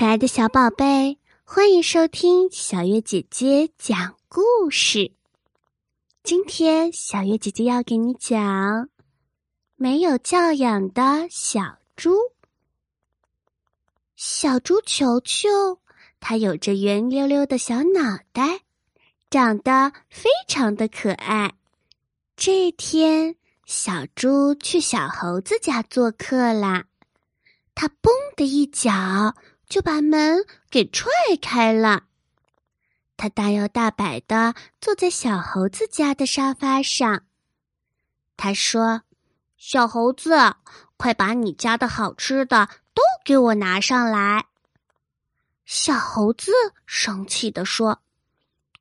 [0.00, 5.12] 可爱的小宝贝，欢迎收听小月姐姐讲故事。
[6.22, 8.88] 今天，小月姐姐要给你讲
[9.76, 12.16] 没有教养的小猪。
[14.16, 15.50] 小猪球球，
[16.18, 18.62] 它有着圆溜溜的小脑袋，
[19.28, 21.52] 长得非常的可爱。
[22.36, 23.36] 这天，
[23.66, 26.86] 小猪去小猴子家做客啦，
[27.74, 29.34] 它“嘣”的一脚。
[29.70, 31.10] 就把门给踹
[31.40, 32.02] 开了。
[33.16, 37.24] 他大摇大摆的坐在小猴子家的沙发上。
[38.36, 39.02] 他说
[39.56, 40.56] ：“小猴子，
[40.96, 44.46] 快把你家的好吃的都给我拿上来。”
[45.64, 46.50] 小猴子
[46.84, 48.00] 生气的说：“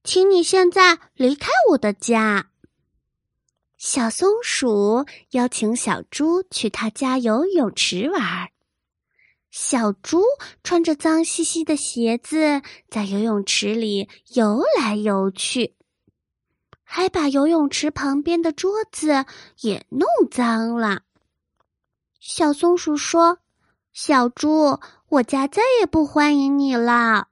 [0.03, 2.49] 请你现在离开我的家。”
[3.77, 8.49] 小松鼠邀请小猪去他家游泳池玩。
[9.51, 10.21] 小猪
[10.63, 15.75] 穿着脏兮兮的鞋子在游泳池里游来游去，
[16.83, 19.25] 还把游泳池旁边的桌子
[19.61, 21.01] 也弄脏了。
[22.19, 23.39] 小松鼠说
[23.91, 27.29] ：“小猪，我家再也不欢迎你了。”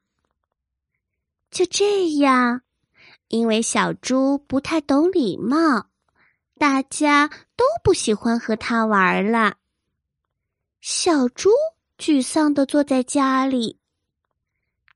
[1.51, 2.61] 就这样，
[3.27, 5.87] 因为小猪不太懂礼貌，
[6.57, 9.57] 大家都不喜欢和他玩了。
[10.81, 11.51] 小猪。
[11.97, 13.79] 沮丧的坐在家里，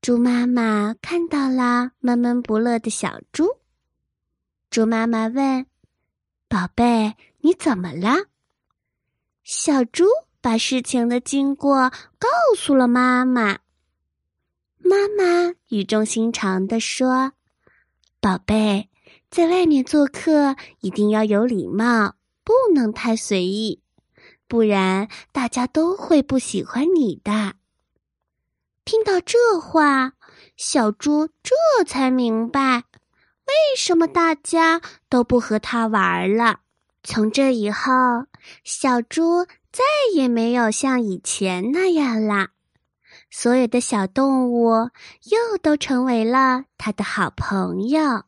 [0.00, 3.58] 猪妈妈看到了闷闷不乐的小猪。
[4.70, 5.66] 猪妈妈问
[6.48, 8.28] ：“宝贝，你怎么了？”
[9.42, 10.04] 小猪
[10.40, 13.58] 把事情的经过告诉了妈妈。
[14.78, 17.32] 妈妈语重心长的说
[18.20, 18.88] ：“宝贝，
[19.28, 22.14] 在外面做客一定要有礼貌，
[22.44, 23.82] 不能太随意。”
[24.52, 27.54] 不然，大家都会不喜欢你的。
[28.84, 30.12] 听到这话，
[30.58, 31.54] 小猪这
[31.86, 32.84] 才明白
[33.46, 36.60] 为什么大家都不和他玩了。
[37.02, 38.26] 从这以后，
[38.62, 39.82] 小猪再
[40.14, 42.50] 也没有像以前那样啦。
[43.30, 44.90] 所有的小动物
[45.30, 48.24] 又都成为了他的好朋友。